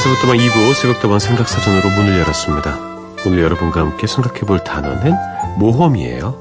새벽도방 0.00 0.36
2부 0.36 0.74
새벽도방 0.74 1.18
생각사전으로 1.18 1.88
문을 1.90 2.18
열었습니다. 2.18 2.95
오늘 3.26 3.42
여러분과 3.42 3.80
함께 3.80 4.06
생각해 4.06 4.40
볼 4.40 4.62
단어는 4.62 5.12
모험이에요. 5.58 6.40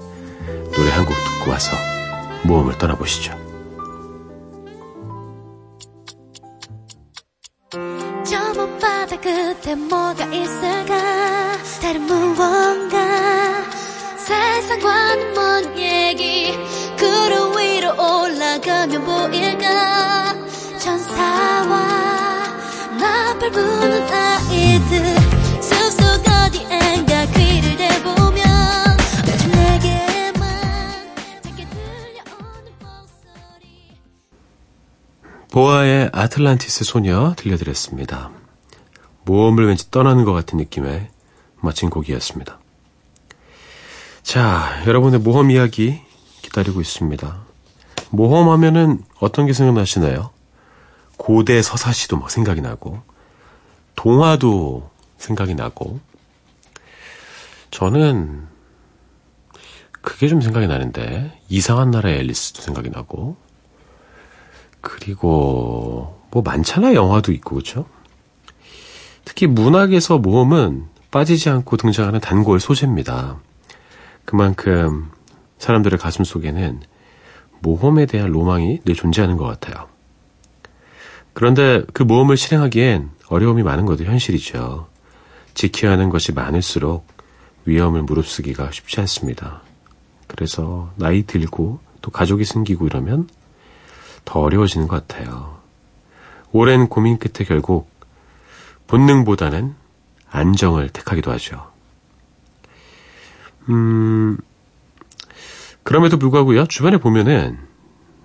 노래 0.76 0.92
한 0.92 1.06
곡 1.06 1.16
듣고 1.16 1.52
와서 1.52 1.76
모험을 2.44 2.78
떠나보시죠. 2.78 3.34
저 8.24 8.54
못 8.56 8.80
바다 8.80 9.20
끝에 9.20 9.76
뭐가 9.76 10.26
있을까? 10.26 11.58
다른 11.82 12.02
무언가? 12.02 13.64
세상과는 14.18 15.34
먼 15.34 15.78
얘기? 15.78 16.52
구름 16.98 17.58
위로 17.58 17.90
올라가면 17.94 19.04
보일까? 19.06 20.36
천사와 20.80 21.88
나팔 23.00 23.52
부는 23.52 24.08
아이들 24.14 25.15
보아의 35.56 36.10
아틀란티스 36.12 36.84
소녀 36.84 37.34
들려드렸습니다. 37.38 38.30
모험을 39.24 39.68
왠지 39.68 39.90
떠나는 39.90 40.26
것 40.26 40.34
같은 40.34 40.58
느낌의 40.58 41.08
멋진 41.62 41.90
곡이었습니다. 41.90 42.60
자, 44.22 44.84
여러분의 44.86 45.22
모험 45.22 45.52
이야기 45.52 46.02
기다리고 46.42 46.82
있습니다. 46.82 47.46
모험 48.10 48.50
하면은 48.50 49.02
어떤 49.22 49.46
게 49.46 49.54
생각나시나요? 49.54 50.32
고대 51.16 51.62
서사시도 51.62 52.18
막 52.18 52.30
생각이 52.30 52.60
나고, 52.60 53.02
동화도 53.96 54.92
생각이 55.18 55.56
나고, 55.56 56.02
저는 57.72 58.46
그게 60.02 60.28
좀 60.28 60.42
생각이 60.42 60.68
나는데, 60.68 61.40
이상한 61.48 61.92
나라의 61.92 62.18
앨리스도 62.18 62.62
생각이 62.62 62.90
나고, 62.90 63.38
그리고 64.86 66.22
뭐 66.30 66.44
많잖아 66.44 66.94
영화도 66.94 67.32
있고 67.34 67.56
그렇죠? 67.56 67.86
특히 69.26 69.48
문학에서 69.48 70.20
모험은 70.20 70.86
빠지지 71.10 71.50
않고 71.50 71.76
등장하는 71.78 72.20
단골 72.20 72.60
소재입니다. 72.60 73.40
그만큼 74.26 75.10
사람들의 75.58 75.98
가슴 75.98 76.24
속에는 76.24 76.82
모험에 77.62 78.06
대한 78.06 78.30
로망이 78.30 78.82
늘 78.86 78.94
존재하는 78.94 79.38
것 79.38 79.46
같아요. 79.46 79.88
그런데 81.34 81.84
그 81.94 82.04
모험을 82.04 82.38
실행하기엔 82.38 83.10
어려움이 83.30 83.64
많은 83.64 83.86
것도 83.86 84.04
현실이죠. 84.04 84.88
지켜야 85.56 85.94
하는 85.94 86.10
것이 86.10 86.32
많을수록 86.32 87.08
위험을 87.66 88.04
무릅쓰기가 88.04 88.70
쉽지 88.72 89.00
않습니다. 89.00 89.64
그래서 90.28 90.94
나이 90.96 91.24
들고 91.24 91.80
또 92.02 92.12
가족이 92.12 92.46
생기고 92.46 92.86
이러면 92.86 93.28
더 94.26 94.42
어려워지는 94.42 94.88
것 94.88 95.08
같아요. 95.08 95.60
오랜 96.52 96.88
고민 96.88 97.18
끝에 97.18 97.46
결국 97.48 97.90
본능보다는 98.88 99.76
안정을 100.30 100.90
택하기도 100.90 101.32
하죠. 101.32 101.72
음, 103.70 104.38
그럼에도 105.84 106.18
불구하고요, 106.18 106.66
주변에 106.66 106.98
보면은 106.98 107.60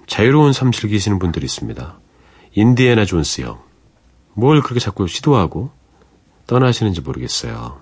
자유로운 0.06 0.52
삶 0.52 0.72
즐기시는 0.72 1.18
분들이 1.18 1.44
있습니다. 1.44 1.98
인디애나 2.54 3.04
존스 3.04 3.42
형. 3.42 3.60
뭘 4.34 4.60
그렇게 4.62 4.80
자꾸 4.80 5.06
시도하고 5.06 5.70
떠나시는지 6.46 7.00
모르겠어요. 7.00 7.80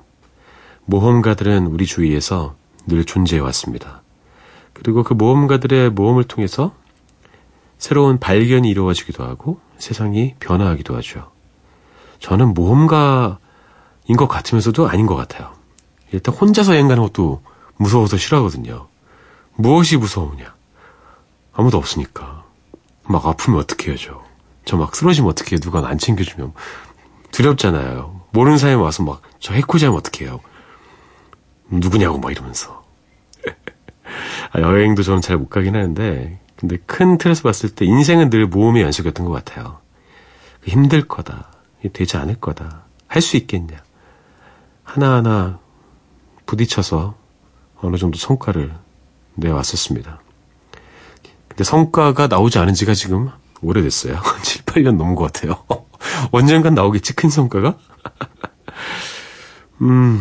모험가들은 0.84 1.66
우리 1.66 1.86
주위에서 1.86 2.56
늘 2.86 3.04
존재해 3.04 3.40
왔습니다. 3.40 4.02
그리고 4.72 5.02
그 5.02 5.14
모험가들의 5.14 5.90
모험을 5.90 6.24
통해서 6.24 6.74
새로운 7.78 8.18
발견이 8.18 8.68
이루어지기도 8.68 9.24
하고 9.24 9.60
세상이 9.78 10.34
변화하기도 10.40 10.96
하죠. 10.96 11.30
저는 12.20 12.54
모험가인 12.54 13.36
것 14.16 14.26
같으면서도 14.28 14.88
아닌 14.88 15.06
것 15.06 15.14
같아요. 15.14 15.52
일단 16.12 16.34
혼자서 16.34 16.72
여행 16.74 16.88
가는 16.88 17.02
것도 17.02 17.42
무서워서 17.76 18.16
싫어하거든요. 18.16 18.88
무엇이 19.54 19.96
무서우냐? 19.96 20.54
아무도 21.52 21.78
없으니까. 21.78 22.44
막 23.04 23.26
아프면 23.26 23.60
어떻게 23.60 23.90
해야죠? 23.90 24.22
저 24.64 24.76
막 24.76 24.94
쓰러지면 24.94 25.30
어떻게 25.30 25.52
해요? 25.52 25.60
누가 25.60 25.86
안 25.88 25.98
챙겨주면. 25.98 26.52
두렵잖아요. 27.32 28.20
모르는 28.32 28.58
사람이 28.58 28.80
와서 28.82 29.02
막 29.02 29.22
저 29.40 29.54
해코지하면 29.54 29.96
어떻게 29.98 30.24
해요? 30.24 30.40
누구냐고 31.70 32.18
막 32.18 32.30
이러면서. 32.32 32.82
아, 34.52 34.60
여행도 34.60 35.02
저는 35.04 35.20
잘 35.20 35.36
못 35.38 35.48
가긴 35.48 35.76
하는데 35.76 36.40
근데 36.58 36.76
큰 36.86 37.18
틀에서 37.18 37.42
봤을 37.44 37.68
때 37.70 37.84
인생은 37.84 38.30
늘 38.30 38.46
모험의 38.46 38.82
연속이었던 38.82 39.24
것 39.26 39.32
같아요. 39.32 39.78
힘들 40.64 41.06
거다. 41.06 41.52
되지 41.92 42.16
않을 42.16 42.36
거다. 42.40 42.82
할 43.06 43.22
수 43.22 43.36
있겠냐. 43.36 43.76
하나하나 44.82 45.60
부딪혀서 46.46 47.14
어느 47.80 47.96
정도 47.96 48.18
성과를 48.18 48.74
내왔었습니다. 49.34 50.20
근데 51.46 51.64
성과가 51.64 52.26
나오지 52.26 52.58
않은 52.58 52.74
지가 52.74 52.94
지금 52.94 53.30
오래됐어요. 53.62 54.20
7, 54.42 54.62
8년 54.64 54.96
넘은 54.96 55.14
것 55.14 55.32
같아요. 55.32 55.64
언젠간 56.32 56.74
나오겠지, 56.74 57.14
큰 57.14 57.30
성과가? 57.30 57.78
음, 59.82 60.20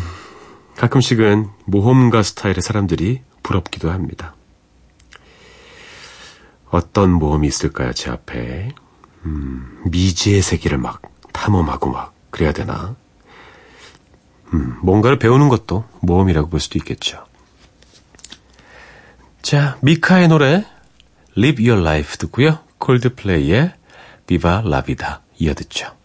가끔씩은 0.76 1.50
모험가 1.66 2.22
스타일의 2.22 2.62
사람들이 2.62 3.22
부럽기도 3.42 3.90
합니다. 3.92 4.36
어떤 6.70 7.12
모험이 7.12 7.48
있을까요, 7.48 7.94
제 7.94 8.10
앞에? 8.12 8.70
음, 9.26 9.82
미지의 9.86 10.42
세계를 10.42 10.78
막 10.78 11.02
탐험하고 11.34 11.90
막 11.92 12.14
그래야 12.30 12.52
되나? 12.52 12.96
음, 14.54 14.78
뭔가를 14.82 15.20
배우는 15.20 15.50
것도 15.50 15.86
모험이라고 16.02 16.50
볼 16.50 16.60
수도 16.60 16.78
있겠죠. 16.80 17.26
자, 19.42 19.78
미카의 19.82 20.28
노래 20.28 20.66
Live 21.38 21.66
Your 21.68 21.82
Life 21.82 22.18
듣고요. 22.18 22.60
콜드플레이의 22.80 23.74
Viva 24.28 24.62
La 24.66 24.82
Vida 24.84 25.22
이어듣죠. 25.38 25.96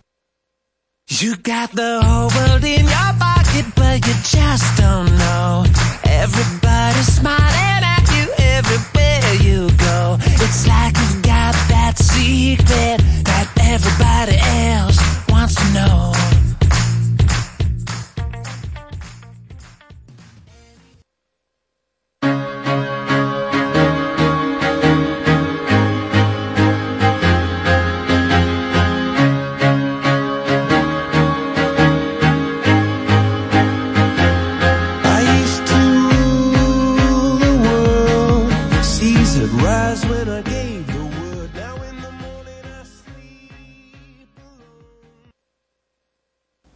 You 1.11 1.35
got 1.42 1.75
the 1.75 2.01
whole 2.03 2.31
world 2.35 2.64
in 2.66 2.87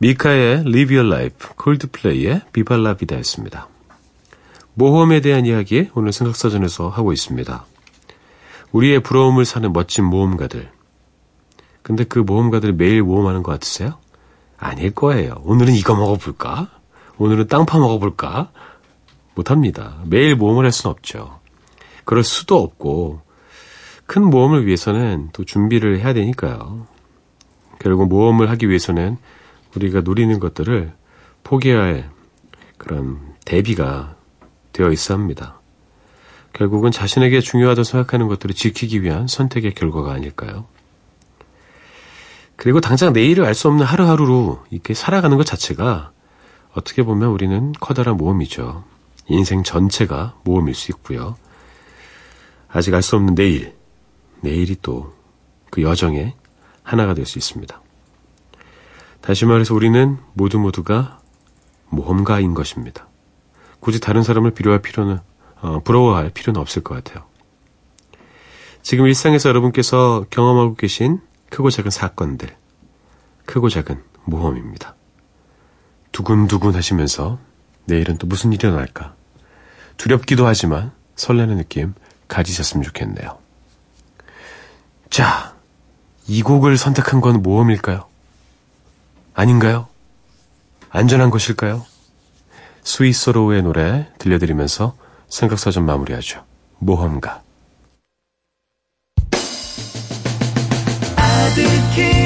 미카의 0.07 0.61
Live 0.61 0.97
Your 0.97 1.13
Life, 1.13 1.49
콜드플레이의 1.57 2.43
비발라비다였습니다. 2.53 3.67
모험에 4.75 5.21
대한 5.21 5.47
이야기 5.47 5.91
오늘 5.95 6.13
생각사전에서 6.13 6.91
하고 6.91 7.13
있습니다. 7.13 7.65
우리의 8.71 9.01
부러움을 9.01 9.45
사는 9.45 9.73
멋진 9.73 10.05
모험가들. 10.05 10.71
근데 11.83 12.05
그 12.05 12.21
모험가들이 12.21 12.75
매일 12.75 13.03
모험하는 13.03 13.43
것 13.43 13.51
같으세요? 13.51 13.99
아닐 14.59 14.93
거예요. 14.95 15.43
오늘은 15.43 15.75
이거 15.75 15.97
먹어볼까? 15.97 16.71
오늘은 17.19 17.49
땅 17.49 17.67
파 17.67 17.81
먹어볼까? 17.81 18.53
못합니다. 19.35 19.97
매일 20.05 20.37
모험을 20.37 20.67
할 20.67 20.71
수는 20.71 20.93
없죠. 20.93 21.41
그럴 22.05 22.23
수도 22.23 22.63
없고, 22.63 23.23
큰 24.07 24.23
모험을 24.23 24.67
위해서는 24.67 25.31
또 25.33 25.45
준비를 25.45 25.99
해야 25.99 26.13
되니까요. 26.13 26.87
결국 27.81 28.07
모험을 28.09 28.51
하기 28.51 28.69
위해서는 28.69 29.19
우리가 29.75 30.03
누리는 30.03 30.39
것들을 30.39 30.93
포기해야 31.43 31.83
할 31.83 32.11
그런 32.79 33.35
대비가 33.45 34.17
되어 34.73 34.91
있어야 34.91 35.19
합니다. 35.19 35.61
결국은 36.53 36.91
자신에게 36.91 37.41
중요하다고 37.41 37.85
생각하는 37.85 38.29
것들을 38.29 38.55
지키기 38.55 39.03
위한 39.03 39.27
선택의 39.27 39.75
결과가 39.75 40.13
아닐까요? 40.13 40.67
그리고 42.57 42.81
당장 42.81 43.13
내일을 43.13 43.45
알 43.45 43.55
수 43.55 43.69
없는 43.69 43.85
하루하루로 43.85 44.65
이렇게 44.71 44.95
살아가는 44.95 45.37
것 45.37 45.45
자체가 45.45 46.13
어떻게 46.73 47.03
보면 47.03 47.29
우리는 47.29 47.73
커다란 47.81 48.17
모험이죠. 48.17 48.85
인생 49.29 49.63
전체가 49.63 50.39
모험일 50.45 50.75
수 50.75 50.91
있고요. 50.93 51.37
아직 52.69 52.95
알 52.95 53.03
수 53.03 53.17
없는 53.17 53.35
내일, 53.35 53.75
내일이 54.41 54.77
또 54.81 55.17
그 55.71 55.83
여정의 55.83 56.35
하나가 56.83 57.13
될 57.13 57.27
수 57.27 57.39
있습니다. 57.39 57.81
다시 59.21 59.45
말해서 59.45 59.75
우리는 59.75 60.19
모두 60.35 60.59
모두가 60.59 61.21
모험가인 61.89 62.55
것입니다. 62.55 63.09
굳이 63.81 64.01
다른 64.01 64.23
사람을 64.23 64.53
필요할 64.53 64.83
필요는 64.83 65.19
어, 65.61 65.81
부러워할 65.81 66.31
필요는 66.31 66.61
없을 66.61 66.83
것 66.83 66.95
같아요. 66.95 67.25
지금 68.83 69.07
일상에서 69.07 69.49
여러분께서 69.49 70.27
경험하고 70.31 70.75
계신 70.75 71.21
크고 71.51 71.71
작은 71.71 71.91
사건들, 71.91 72.55
크고 73.45 73.69
작은 73.69 74.03
모험입니다. 74.25 74.95
두근두근 76.13 76.75
하시면서 76.75 77.39
내일은 77.87 78.19
또 78.19 78.27
무슨 78.27 78.53
일이 78.53 78.67
일어날까? 78.67 79.15
두렵기도 79.97 80.47
하지만 80.47 80.93
설레는 81.15 81.57
느낌 81.57 81.95
가지셨으면 82.29 82.85
좋겠네요. 82.85 83.39
자, 85.11 85.57
이 86.27 86.43
곡을 86.43 86.77
선택한 86.77 87.21
건 87.21 87.43
모험일까요? 87.43 88.07
아닌가요? 89.37 89.87
안전한 90.89 91.29
것일까요? 91.29 91.85
스위스로우의 92.83 93.63
노래 93.63 94.09
들려드리면서 94.19 94.97
생각사전 95.29 95.85
마무리하죠. 95.85 96.43
모험가. 96.79 97.43
아득히 101.17 102.26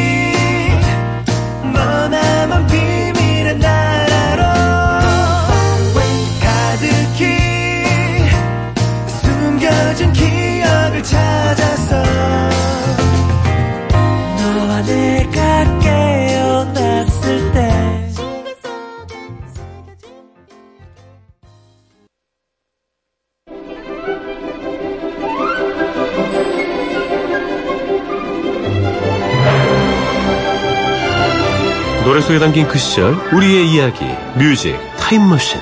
노래 32.10 32.20
속에 32.20 32.40
담긴 32.40 32.66
그 32.66 32.76
시절, 32.76 33.14
우리의 33.32 33.70
이야기, 33.70 34.04
music, 34.34 34.76
타임머신. 34.98 35.60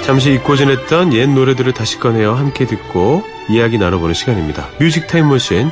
잠시 0.00 0.32
잊고 0.32 0.56
지냈던 0.56 1.12
옛 1.12 1.26
노래들을 1.28 1.70
다시 1.74 1.98
꺼내어 1.98 2.32
함께 2.32 2.64
듣고 2.64 3.24
이야기 3.50 3.76
나눠보는 3.76 4.14
시간입니다. 4.14 4.68
music 4.78 5.06
타임머신. 5.06 5.70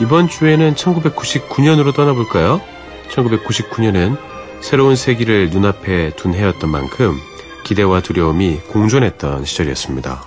이번 0.00 0.30
주에는 0.30 0.74
1999년으로 0.74 1.94
떠나볼까요? 1.94 2.62
1999년은 3.10 4.35
새로운 4.60 4.96
세기를 4.96 5.50
눈앞에 5.50 6.10
둔 6.16 6.34
해였던 6.34 6.70
만큼 6.70 7.18
기대와 7.64 8.00
두려움이 8.00 8.60
공존했던 8.68 9.44
시절이었습니다. 9.44 10.24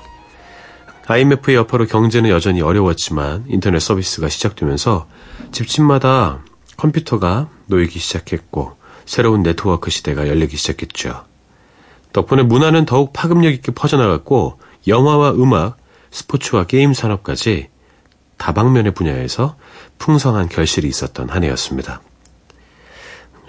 IMF의 1.07 1.55
여파로 1.55 1.87
경제는 1.87 2.29
여전히 2.29 2.61
어려웠지만 2.61 3.45
인터넷 3.47 3.79
서비스가 3.79 4.29
시작되면서 4.29 5.07
집집마다 5.51 6.43
컴퓨터가 6.77 7.49
놓이기 7.65 7.97
시작했고 7.97 8.77
새로운 9.05 9.41
네트워크 9.41 9.89
시대가 9.89 10.27
열리기 10.27 10.55
시작했죠. 10.55 11.25
덕분에 12.13 12.43
문화는 12.43 12.85
더욱 12.85 13.11
파급력 13.11 13.53
있게 13.53 13.71
퍼져나갔고 13.71 14.59
영화와 14.87 15.31
음악, 15.31 15.77
스포츠와 16.11 16.65
게임 16.65 16.93
산업까지 16.93 17.69
다방면의 18.37 18.93
분야에서 18.93 19.55
풍성한 19.97 20.49
결실이 20.49 20.87
있었던 20.87 21.29
한 21.29 21.43
해였습니다. 21.43 22.01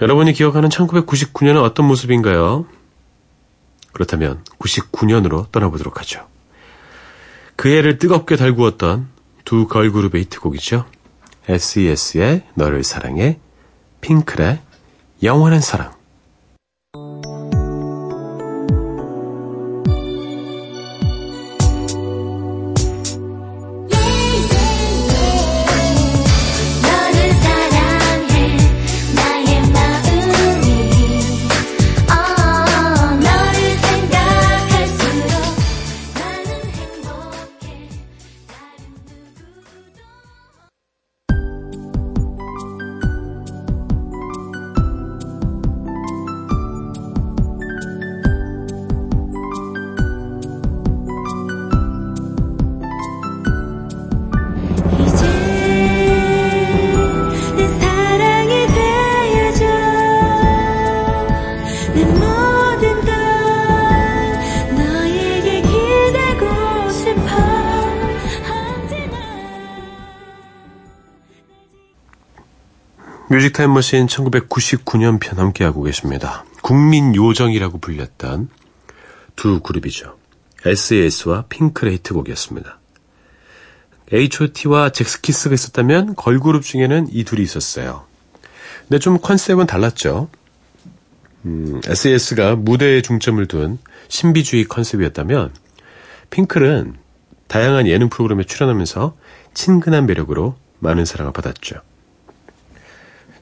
여러분이 0.00 0.32
기억하는 0.32 0.70
1999년은 0.70 1.62
어떤 1.62 1.86
모습인가요? 1.86 2.66
그렇다면 3.92 4.42
99년으로 4.58 5.50
떠나보도록 5.52 6.00
하죠. 6.00 6.26
그 7.56 7.68
해를 7.68 7.98
뜨겁게 7.98 8.36
달구었던 8.36 9.08
두 9.44 9.68
걸그룹의 9.68 10.22
히트곡이죠. 10.22 10.86
SES의 11.48 12.44
너를 12.54 12.82
사랑해, 12.84 13.38
핑클의 14.00 14.60
영원한 15.22 15.60
사랑. 15.60 15.99
Music 73.40 73.54
타임머신 73.54 74.06
1999년 74.06 75.18
편 75.18 75.38
함께하고 75.38 75.82
계십니다. 75.82 76.44
국민 76.60 77.16
요정이라고 77.16 77.78
불렸던 77.78 78.50
두 79.34 79.60
그룹이죠. 79.60 80.18
SES와 80.66 81.46
핑클의 81.48 82.12
히트곡이었습니다. 82.12 82.78
H.O.T와 84.12 84.90
젝스키스가 84.90 85.54
있었다면 85.54 86.16
걸그룹 86.16 86.62
중에는 86.62 87.06
이 87.10 87.24
둘이 87.24 87.40
있었어요. 87.42 88.04
근데 88.86 88.98
좀 88.98 89.18
컨셉은 89.18 89.66
달랐죠. 89.66 90.28
음, 91.46 91.80
SES가 91.86 92.56
무대에 92.56 93.00
중점을 93.00 93.46
둔 93.46 93.78
신비주의 94.08 94.64
컨셉이었다면 94.64 95.54
핑클은 96.28 96.94
다양한 97.48 97.86
예능 97.86 98.10
프로그램에 98.10 98.44
출연하면서 98.44 99.16
친근한 99.54 100.04
매력으로 100.04 100.56
많은 100.80 101.06
사랑을 101.06 101.32
받았죠. 101.32 101.80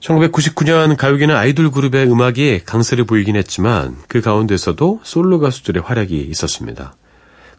1999년 0.01 0.97
가요계는 0.97 1.35
아이돌 1.35 1.71
그룹의 1.71 2.11
음악이 2.11 2.63
강세를 2.65 3.05
보이긴 3.05 3.37
했지만 3.37 3.97
그 4.09 4.21
가운데서도 4.21 5.01
솔로 5.03 5.41
가수들의 5.41 5.83
활약이 5.83 6.21
있었습니다. 6.31 6.95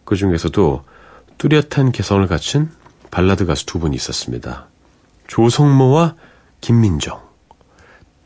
그 0.06 0.16
중에서도 0.16 0.84
뚜렷한 1.38 1.92
개성을 1.92 2.26
갖춘 2.28 2.72
발라드 3.12 3.46
가수 3.46 3.66
두 3.66 3.80
분이 3.80 3.96
있었습니다. 3.96 4.68
조성모와 5.28 6.16
김민정. 6.62 7.22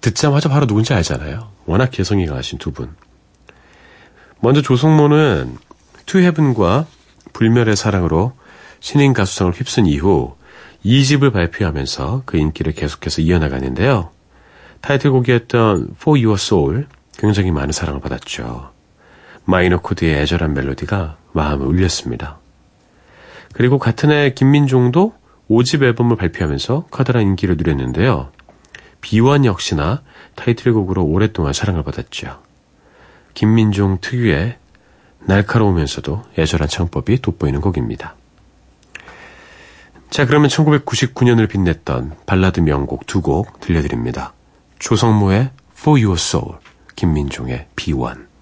듣자마자 0.02 0.50
바로 0.50 0.68
누군지 0.68 0.94
알잖아요. 0.94 1.52
워낙 1.66 1.90
개성이 1.92 2.26
강하신 2.26 2.60
두 2.60 2.72
분. 2.72 2.96
먼저 4.40 4.62
조성모는 4.62 5.58
To 6.06 6.20
Heaven과 6.20 6.86
불멸의 7.32 7.76
사랑으로 7.76 8.34
신인 8.80 9.14
가수상을 9.14 9.54
휩쓴 9.54 9.86
이후 9.88 10.36
2집을 10.86 11.32
발표하면서 11.32 12.24
그 12.26 12.38
인기를 12.38 12.74
계속해서 12.74 13.22
이어나가는데요. 13.22 14.10
타이틀곡이었던 14.82 15.96
For 15.96 16.20
Your 16.20 16.34
Soul 16.34 16.86
굉장히 17.18 17.52
많은 17.52 17.72
사랑을 17.72 18.02
받았죠. 18.02 18.72
마이너 19.46 19.80
코드의 19.80 20.22
애절한 20.22 20.54
멜로디가 20.54 21.18
마음을 21.32 21.66
울렸습니다. 21.68 22.40
그리고 23.54 23.78
같은 23.78 24.12
해 24.12 24.34
김민종도 24.34 25.14
5집 25.50 25.84
앨범을 25.84 26.18
발표하면서 26.18 26.88
커다란 26.90 27.24
인기를 27.24 27.58
누렸는데요. 27.58 28.30
비원 29.02 29.46
역시나 29.46 30.02
타이틀곡으로 30.36 31.04
오랫동안 31.04 31.54
사랑을 31.54 31.84
받았죠. 31.84 32.42
김민종 33.34 34.00
특유의 34.02 34.58
날카로우면서도 35.26 36.24
애절한 36.38 36.68
창법이 36.68 37.22
돋보이는 37.22 37.62
곡입니다. 37.62 38.16
자, 40.14 40.28
그러면 40.28 40.48
1999년을 40.48 41.50
빛냈던 41.50 42.18
발라드 42.28 42.60
명곡 42.60 43.08
두 43.08 43.22
곡 43.22 43.60
들려드립니다. 43.60 44.34
조성모의 44.78 45.50
For 45.76 46.00
Your 46.00 46.20
Soul, 46.20 46.60
김민종의 46.96 47.66
B1. 47.76 48.33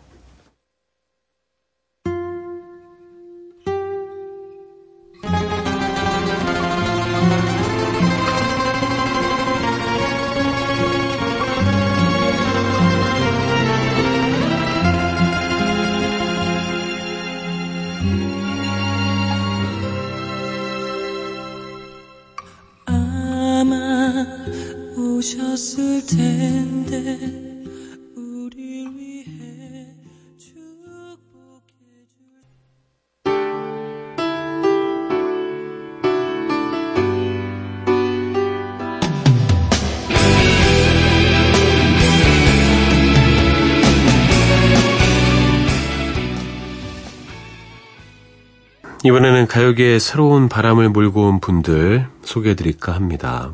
이번에는 49.03 49.47
가요계에 49.47 49.97
새로운 49.97 50.47
바람을 50.47 50.89
몰고 50.89 51.27
온 51.27 51.39
분들 51.39 52.07
소개해드릴까 52.23 52.93
합니다. 52.93 53.51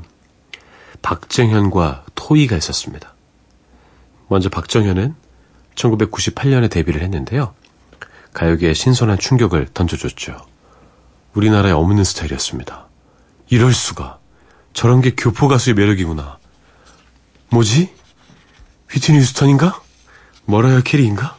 박정현과 1.02 2.04
토이가 2.16 2.58
있었습니다. 2.58 3.14
먼저 4.28 4.50
박정현은 4.50 5.16
1998년에 5.76 6.70
데뷔를 6.70 7.02
했는데요. 7.02 7.54
가요계에 8.34 8.74
신선한 8.74 9.20
충격을 9.20 9.68
던져줬죠. 9.74 10.38
우리나라에 11.34 11.72
없는 11.72 12.04
스타일이었습니다. 12.04 12.88
이럴 13.50 13.74
수가. 13.74 14.20
저런 14.74 15.02
게 15.02 15.12
교포 15.16 15.48
가수의 15.48 15.76
매력이구나. 15.76 16.40
뭐지? 17.52 17.94
휘트니 18.90 19.20
휴스턴인가? 19.20 19.82
머라이어 20.46 20.82
캐리인가? 20.82 21.38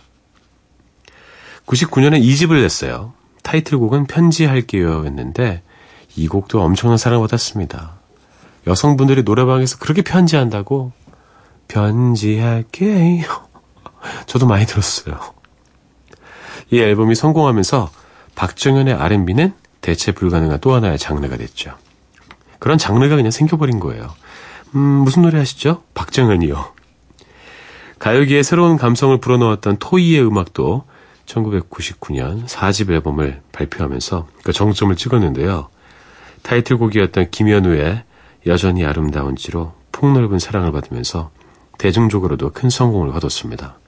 99년에 1.67 2.23
2집을 2.23 2.63
냈어요. 2.63 3.13
타이틀곡은 3.49 4.05
편지할게요 4.05 5.07
였는데 5.07 5.63
이 6.17 6.29
곡도 6.29 6.61
엄청난 6.61 6.99
사랑을 6.99 7.27
받았습니다. 7.27 7.99
여성분들이 8.67 9.23
노래방에서 9.23 9.79
그렇게 9.79 10.03
편지한다고 10.03 10.93
편지할게요. 11.69 13.25
저도 14.27 14.47
많이 14.47 14.67
들었어요. 14.67 15.19
이 16.71 16.79
앨범이 16.79 17.15
성공하면서 17.15 17.91
박정현의 18.35 18.93
R&B는 18.93 19.55
대체 19.81 20.13
불가능한 20.13 20.61
또 20.61 20.75
하나의 20.75 20.99
장르가 20.99 21.39
됐죠. 21.39 21.75
그런 22.59 22.77
장르가 22.77 23.17
그냥 23.17 23.31
생겨버린 23.31 23.81
거예요. 23.81 24.15
음, 24.75 24.81
무슨 24.81 25.23
노래 25.23 25.39
하시죠? 25.39 25.83
박정현이요. 25.95 26.75
가요계에 27.99 28.43
새로운 28.43 28.77
감성을 28.77 29.19
불어넣었던 29.19 29.79
토이의 29.79 30.27
음악도 30.27 30.85
1999년 31.29 32.47
4집 32.47 32.91
앨범을 32.91 33.43
발표하면서 33.53 34.29
그 34.43 34.53
정점을 34.53 34.95
찍었는데요. 34.97 35.69
타이틀곡이었던 36.43 37.31
김현우의 37.31 38.05
여전히 38.47 38.85
아름다운지로 38.85 39.75
폭넓은 39.93 40.39
사랑을 40.39 40.73
받으면서 40.73 41.31
대중적으로도 41.79 42.53
큰 42.53 42.71
성공을 42.71 43.13
거뒀습니다. 43.13 43.79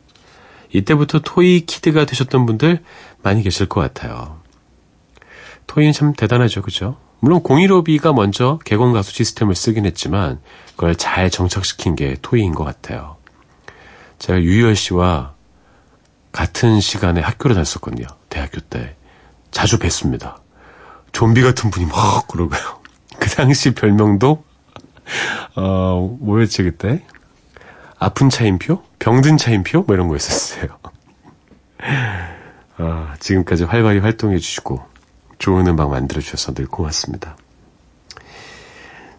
이때부터 0.72 1.20
토이 1.20 1.66
키드가 1.66 2.04
되셨던 2.04 2.46
분들 2.46 2.82
많이 3.22 3.42
계실 3.42 3.66
것 3.66 3.80
같아요. 3.80 4.38
토이는 5.66 5.92
참 5.92 6.12
대단하죠, 6.12 6.62
그죠? 6.62 6.96
물론 7.20 7.42
015B가 7.42 8.14
먼저 8.14 8.58
개건 8.64 8.92
가수 8.92 9.12
시스템을 9.12 9.54
쓰긴 9.54 9.86
했지만 9.86 10.40
그걸 10.76 10.94
잘 10.94 11.30
정착시킨 11.30 11.96
게 11.96 12.16
토이인 12.22 12.54
것 12.54 12.64
같아요. 12.64 13.16
제가 14.18 14.40
유희열 14.40 14.76
씨와 14.76 15.34
같은 16.32 16.80
시간에 16.80 17.20
학교를 17.20 17.54
다녔었거든요. 17.54 18.06
대학교 18.28 18.60
때. 18.60 18.96
자주 19.50 19.78
뵀습니다. 19.78 20.36
좀비 21.12 21.42
같은 21.42 21.70
분이 21.70 21.86
막 21.86 22.28
그러고요. 22.28 22.60
그 23.18 23.28
당시 23.30 23.74
별명도, 23.74 24.44
어, 25.56 26.16
뭐였지, 26.20 26.62
그때? 26.62 27.04
아픈 27.98 28.30
차인표? 28.30 28.82
병든 28.98 29.36
차인표? 29.36 29.82
뭐 29.82 29.94
이런 29.94 30.08
거 30.08 30.16
있었어요. 30.16 30.78
아, 32.78 33.14
지금까지 33.18 33.64
활발히 33.64 33.98
활동해 33.98 34.38
주시고, 34.38 34.82
좋은 35.38 35.66
음악 35.66 35.90
만들어 35.90 36.20
주셔서 36.20 36.54
늘 36.54 36.66
고맙습니다. 36.66 37.36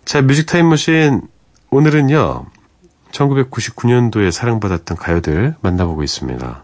자, 0.05 0.21
뮤직 0.21 0.47
타임머신, 0.47 1.21
오늘은요, 1.69 2.45
1999년도에 3.11 4.31
사랑받았던 4.31 4.97
가요들 4.97 5.55
만나보고 5.61 6.03
있습니다. 6.03 6.63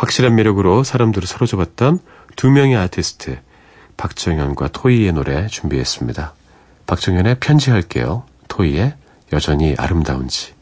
확실한 0.00 0.34
매력으로 0.34 0.82
사람들을 0.82 1.28
사로잡았던 1.28 1.98
두 2.34 2.50
명의 2.50 2.74
아티스트 2.74 3.38
박정현과 3.98 4.68
토이의 4.68 5.12
노래 5.12 5.46
준비했습니다. 5.46 6.32
박정현의 6.86 7.36
편지할게요. 7.38 8.24
토이의 8.48 8.94
여전히 9.34 9.74
아름다운지. 9.76 10.54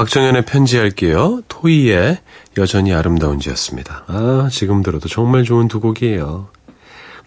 박정현의 0.00 0.46
편지할게요. 0.46 1.42
토이의 1.48 2.20
여전히 2.56 2.94
아름다운지였습니다. 2.94 4.04
아, 4.06 4.48
지금 4.50 4.82
들어도 4.82 5.10
정말 5.10 5.44
좋은 5.44 5.68
두 5.68 5.78
곡이에요. 5.78 6.48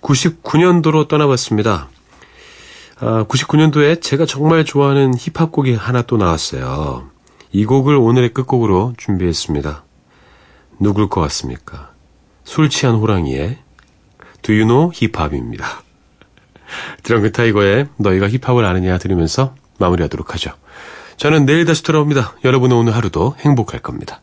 99년도로 0.01 1.07
떠나봤습니다. 1.07 1.89
아, 2.99 3.25
99년도에 3.29 4.01
제가 4.01 4.25
정말 4.25 4.65
좋아하는 4.65 5.13
힙합곡이 5.13 5.75
하나 5.75 6.01
또 6.01 6.17
나왔어요. 6.17 7.11
이 7.51 7.63
곡을 7.63 7.95
오늘의 7.95 8.33
끝곡으로 8.33 8.95
준비했습니다. 8.97 9.83
누굴 10.79 11.09
것 11.09 11.21
같습니까? 11.21 11.91
술 12.43 12.69
취한 12.69 12.95
호랑이의 12.95 13.59
Do 14.41 14.55
You 14.55 14.65
Know 14.65 14.91
힙합입니다. 14.91 15.83
드렁큰 17.03 17.33
타이거의 17.33 17.89
너희가 17.97 18.29
힙합을 18.29 18.65
아느냐 18.65 18.97
들으면서 18.97 19.53
마무리하도록 19.77 20.33
하죠. 20.33 20.53
저는 21.17 21.45
내일 21.45 21.65
다시 21.65 21.83
돌아옵니다. 21.83 22.35
여러분의 22.43 22.77
오늘 22.77 22.95
하루도 22.95 23.35
행복할 23.39 23.79
겁니다. 23.81 24.21